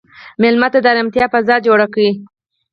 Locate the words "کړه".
1.93-2.09